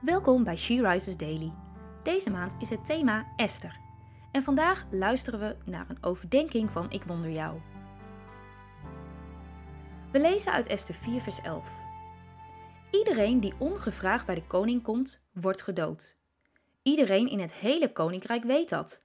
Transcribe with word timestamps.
Welkom 0.00 0.44
bij 0.44 0.56
She 0.56 0.88
Rises 0.88 1.16
Daily. 1.16 1.52
Deze 2.02 2.30
maand 2.30 2.54
is 2.58 2.70
het 2.70 2.84
thema 2.84 3.26
Esther. 3.36 3.78
En 4.32 4.42
vandaag 4.42 4.86
luisteren 4.90 5.40
we 5.40 5.56
naar 5.70 5.86
een 5.88 6.02
overdenking 6.02 6.70
van 6.70 6.90
Ik 6.90 7.02
Wonder 7.02 7.30
Jou. 7.30 7.60
We 10.12 10.20
lezen 10.20 10.52
uit 10.52 10.66
Esther 10.66 10.94
4, 10.94 11.20
vers 11.20 11.40
11. 11.40 11.70
Iedereen 12.90 13.40
die 13.40 13.54
ongevraagd 13.58 14.26
bij 14.26 14.34
de 14.34 14.46
koning 14.46 14.82
komt, 14.82 15.20
wordt 15.32 15.62
gedood. 15.62 16.16
Iedereen 16.82 17.28
in 17.28 17.40
het 17.40 17.52
hele 17.52 17.92
koninkrijk 17.92 18.44
weet 18.44 18.68
dat. 18.68 19.02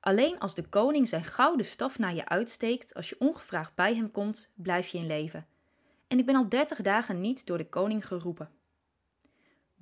Alleen 0.00 0.38
als 0.38 0.54
de 0.54 0.68
koning 0.68 1.08
zijn 1.08 1.24
gouden 1.24 1.66
staf 1.66 1.98
naar 1.98 2.14
je 2.14 2.28
uitsteekt 2.28 2.94
als 2.94 3.08
je 3.08 3.16
ongevraagd 3.18 3.74
bij 3.74 3.94
hem 3.94 4.10
komt, 4.10 4.50
blijf 4.54 4.88
je 4.88 4.98
in 4.98 5.06
leven. 5.06 5.46
En 6.08 6.18
ik 6.18 6.26
ben 6.26 6.36
al 6.36 6.48
dertig 6.48 6.80
dagen 6.80 7.20
niet 7.20 7.46
door 7.46 7.58
de 7.58 7.68
koning 7.68 8.06
geroepen. 8.06 8.50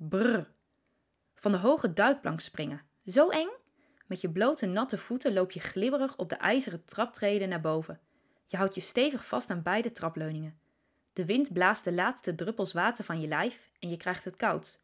Brr. 0.09 0.47
Van 1.35 1.51
de 1.51 1.57
hoge 1.57 1.93
duikplank 1.93 2.39
springen. 2.39 2.81
Zo 3.05 3.29
eng? 3.29 3.49
Met 4.07 4.21
je 4.21 4.31
blote 4.31 4.65
natte 4.65 4.97
voeten 4.97 5.33
loop 5.33 5.51
je 5.51 5.59
glibberig 5.59 6.17
op 6.17 6.29
de 6.29 6.35
ijzeren 6.35 6.85
traptreden 6.85 7.49
naar 7.49 7.61
boven. 7.61 7.99
Je 8.47 8.57
houdt 8.57 8.75
je 8.75 8.81
stevig 8.81 9.25
vast 9.25 9.49
aan 9.49 9.61
beide 9.61 9.91
trapleuningen. 9.91 10.59
De 11.13 11.25
wind 11.25 11.53
blaast 11.53 11.83
de 11.83 11.93
laatste 11.93 12.35
druppels 12.35 12.73
water 12.73 13.03
van 13.03 13.21
je 13.21 13.27
lijf 13.27 13.71
en 13.79 13.89
je 13.89 13.97
krijgt 13.97 14.25
het 14.25 14.35
koud. 14.35 14.79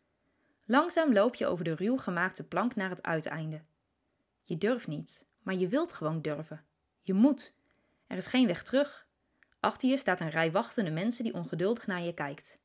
Langzaam 0.65 1.13
loop 1.13 1.35
je 1.35 1.47
over 1.47 1.63
de 1.63 1.75
ruw 1.75 1.97
gemaakte 1.97 2.43
plank 2.43 2.75
naar 2.75 2.89
het 2.89 3.03
uiteinde. 3.03 3.61
Je 4.41 4.57
durft 4.57 4.87
niet, 4.87 5.25
maar 5.41 5.55
je 5.55 5.67
wilt 5.67 5.93
gewoon 5.93 6.21
durven. 6.21 6.63
Je 7.01 7.13
moet. 7.13 7.53
Er 8.07 8.17
is 8.17 8.27
geen 8.27 8.47
weg 8.47 8.63
terug. 8.63 9.07
Achter 9.59 9.89
je 9.89 9.97
staat 9.97 10.19
een 10.19 10.29
rij 10.29 10.51
wachtende 10.51 10.91
mensen 10.91 11.23
die 11.23 11.33
ongeduldig 11.33 11.87
naar 11.87 12.01
je 12.01 12.13
kijkt. 12.13 12.59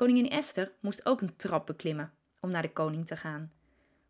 Koningin 0.00 0.30
Esther 0.30 0.72
moest 0.80 1.06
ook 1.06 1.20
een 1.20 1.36
trap 1.36 1.66
beklimmen 1.66 2.12
om 2.40 2.50
naar 2.50 2.62
de 2.62 2.72
koning 2.72 3.06
te 3.06 3.16
gaan. 3.16 3.52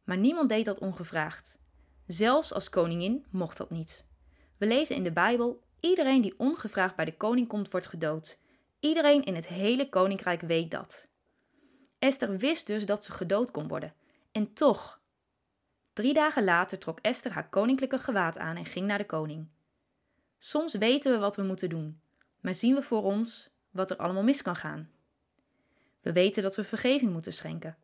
Maar 0.05 0.16
niemand 0.16 0.48
deed 0.48 0.64
dat 0.64 0.78
ongevraagd. 0.78 1.58
Zelfs 2.06 2.52
als 2.52 2.69
koningin 2.69 3.27
mocht 3.30 3.56
dat 3.56 3.70
niet. 3.70 4.06
We 4.56 4.66
lezen 4.66 4.97
in 4.97 5.05
de 5.05 5.12
Bijbel: 5.12 5.62
iedereen 5.80 6.20
die 6.22 6.34
ongevraagd 6.38 6.97
bij 6.97 7.05
de 7.05 7.16
koning 7.16 7.48
komt, 7.48 7.70
wordt 7.70 7.86
gedood. 7.86 8.38
Iedereen 8.80 9.24
in 9.24 9.34
het 9.34 9.47
hele 9.47 9.88
koninkrijk 9.88 10.41
weet 10.41 10.70
dat. 10.70 11.08
Esther 11.98 12.36
wist 12.38 12.66
dus 12.66 12.86
dat 12.86 13.04
ze 13.04 13.12
gedood 13.12 13.50
kon 13.50 13.69
worden. 13.69 13.94
En 14.32 14.52
toch. 14.52 15.00
Drie 15.92 16.12
dagen 16.12 16.44
later 16.44 16.78
trok 16.78 16.98
Esther 17.00 17.32
haar 17.32 17.48
koninklijke 17.48 17.98
gewaad 17.98 18.38
aan 18.38 18.56
en 18.56 18.66
ging 18.66 18.86
naar 18.86 18.98
de 18.98 19.06
koning. 19.06 19.48
Soms 20.38 20.75
weten 20.75 21.12
we 21.12 21.19
wat 21.19 21.36
we 21.36 21.42
moeten 21.42 21.69
doen, 21.69 22.00
maar 22.41 22.54
zien 22.54 22.75
we 22.75 22.82
voor 22.82 23.02
ons 23.02 23.50
wat 23.70 23.91
er 23.91 23.97
allemaal 23.97 24.22
mis 24.22 24.42
kan 24.42 24.56
gaan. 24.56 24.91
We 26.01 26.12
weten 26.12 26.43
dat 26.43 26.56
we 26.56 26.65
vergeving 26.65 27.12
moeten 27.12 27.33
schenken. 27.33 27.77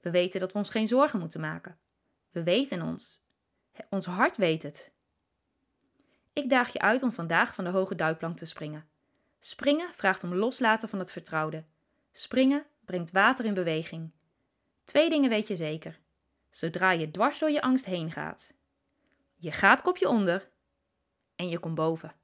We 0.00 0.10
weten 0.10 0.40
dat 0.40 0.52
we 0.52 0.58
ons 0.58 0.70
geen 0.70 0.88
zorgen 0.88 1.18
moeten 1.18 1.40
maken. 1.40 1.78
We 2.30 2.42
weten 2.42 2.82
ons. 2.82 3.24
Ons 3.90 4.06
hart 4.06 4.36
weet 4.36 4.62
het. 4.62 4.92
Ik 6.32 6.50
daag 6.50 6.72
je 6.72 6.80
uit 6.80 7.02
om 7.02 7.12
vandaag 7.12 7.54
van 7.54 7.64
de 7.64 7.70
hoge 7.70 7.94
duikplank 7.94 8.36
te 8.36 8.46
springen. 8.46 8.86
Springen 9.40 9.94
vraagt 9.94 10.24
om 10.24 10.34
loslaten 10.34 10.88
van 10.88 10.98
het 10.98 11.12
vertrouwde. 11.12 11.64
Springen 12.12 12.66
brengt 12.84 13.10
water 13.10 13.44
in 13.44 13.54
beweging. 13.54 14.10
Twee 14.84 15.10
dingen 15.10 15.30
weet 15.30 15.48
je 15.48 15.56
zeker. 15.56 16.00
Zodra 16.48 16.90
je 16.90 17.10
dwars 17.10 17.38
door 17.38 17.50
je 17.50 17.62
angst 17.62 17.84
heen 17.84 18.10
gaat. 18.10 18.54
Je 19.34 19.52
gaat 19.52 19.82
kopje 19.82 20.08
onder 20.08 20.50
en 21.36 21.48
je 21.48 21.58
komt 21.58 21.74
boven. 21.74 22.14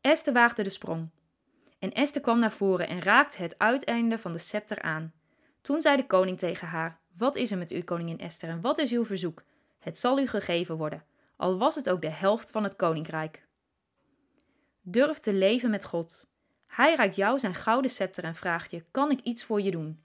Esther 0.00 0.32
waagde 0.32 0.62
de 0.62 0.70
sprong. 0.70 1.08
En 1.78 1.92
Esther 1.92 2.20
kwam 2.20 2.38
naar 2.38 2.52
voren 2.52 2.88
en 2.88 3.02
raakte 3.02 3.42
het 3.42 3.58
uiteinde 3.58 4.18
van 4.18 4.32
de 4.32 4.38
scepter 4.38 4.82
aan. 4.82 5.12
Toen 5.60 5.82
zei 5.82 5.96
de 5.96 6.06
koning 6.06 6.38
tegen 6.38 6.68
haar: 6.68 7.00
Wat 7.16 7.36
is 7.36 7.50
er 7.50 7.58
met 7.58 7.70
u, 7.70 7.82
koningin 7.82 8.18
Esther, 8.18 8.48
en 8.48 8.60
wat 8.60 8.78
is 8.78 8.92
uw 8.92 9.04
verzoek? 9.04 9.42
Het 9.78 9.98
zal 9.98 10.18
u 10.18 10.26
gegeven 10.26 10.76
worden, 10.76 11.04
al 11.36 11.58
was 11.58 11.74
het 11.74 11.90
ook 11.90 12.00
de 12.00 12.10
helft 12.10 12.50
van 12.50 12.62
het 12.62 12.76
koninkrijk. 12.76 13.46
Durf 14.82 15.18
te 15.18 15.32
leven 15.32 15.70
met 15.70 15.84
God. 15.84 16.26
Hij 16.66 16.94
reikt 16.94 17.16
jou 17.16 17.38
zijn 17.38 17.54
gouden 17.54 17.90
scepter 17.90 18.24
en 18.24 18.34
vraagt 18.34 18.70
je: 18.70 18.84
Kan 18.90 19.10
ik 19.10 19.20
iets 19.20 19.44
voor 19.44 19.60
je 19.60 19.70
doen? 19.70 20.02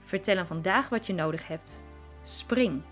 Vertel 0.00 0.36
hem 0.36 0.46
vandaag 0.46 0.88
wat 0.88 1.06
je 1.06 1.14
nodig 1.14 1.48
hebt. 1.48 1.82
Spring. 2.22 2.82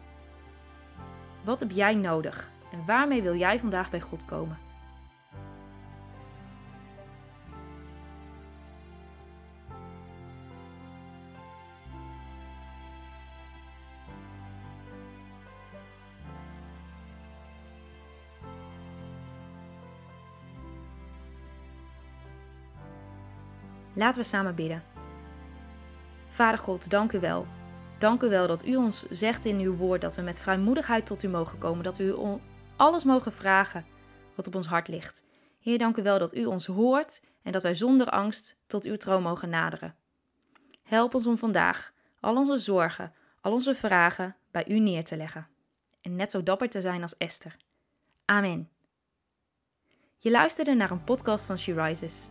Wat 1.44 1.60
heb 1.60 1.70
jij 1.70 1.94
nodig 1.94 2.50
en 2.72 2.84
waarmee 2.86 3.22
wil 3.22 3.36
jij 3.36 3.58
vandaag 3.58 3.90
bij 3.90 4.00
God 4.00 4.24
komen? 4.24 4.71
Laten 23.94 24.20
we 24.20 24.26
samen 24.26 24.54
bidden. 24.54 24.82
Vader 26.28 26.58
God, 26.58 26.90
dank 26.90 27.12
u 27.12 27.20
wel. 27.20 27.46
Dank 27.98 28.22
u 28.22 28.28
wel 28.28 28.46
dat 28.46 28.66
u 28.66 28.76
ons 28.76 29.06
zegt 29.10 29.44
in 29.44 29.58
uw 29.58 29.74
woord 29.74 30.00
dat 30.00 30.16
we 30.16 30.22
met 30.22 30.40
vrijmoedigheid 30.40 31.06
tot 31.06 31.22
u 31.22 31.28
mogen 31.28 31.58
komen, 31.58 31.84
dat 31.84 31.98
u 31.98 32.14
alles 32.76 33.04
mogen 33.04 33.32
vragen 33.32 33.86
wat 34.34 34.46
op 34.46 34.54
ons 34.54 34.66
hart 34.66 34.88
ligt. 34.88 35.24
Heer, 35.60 35.78
dank 35.78 35.96
u 35.96 36.02
wel 36.02 36.18
dat 36.18 36.36
u 36.36 36.44
ons 36.44 36.66
hoort 36.66 37.22
en 37.42 37.52
dat 37.52 37.62
wij 37.62 37.74
zonder 37.74 38.10
angst 38.10 38.56
tot 38.66 38.84
uw 38.84 38.96
troon 38.96 39.22
mogen 39.22 39.48
naderen. 39.48 39.94
Help 40.82 41.14
ons 41.14 41.26
om 41.26 41.38
vandaag 41.38 41.92
al 42.20 42.36
onze 42.36 42.58
zorgen, 42.58 43.12
al 43.40 43.52
onze 43.52 43.74
vragen 43.74 44.36
bij 44.50 44.68
u 44.68 44.78
neer 44.78 45.04
te 45.04 45.16
leggen. 45.16 45.48
En 46.00 46.16
net 46.16 46.30
zo 46.30 46.42
dapper 46.42 46.68
te 46.68 46.80
zijn 46.80 47.02
als 47.02 47.16
Esther. 47.16 47.56
Amen. 48.24 48.70
Je 50.18 50.30
luisterde 50.30 50.74
naar 50.74 50.90
een 50.90 51.04
podcast 51.04 51.46
van 51.46 51.58
She 51.58 51.74
Rises. 51.74 52.30